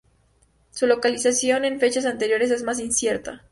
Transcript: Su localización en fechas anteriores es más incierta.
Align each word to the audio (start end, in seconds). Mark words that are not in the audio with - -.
Su 0.71 0.87
localización 0.87 1.63
en 1.63 1.79
fechas 1.79 2.05
anteriores 2.05 2.49
es 2.49 2.63
más 2.63 2.79
incierta. 2.79 3.43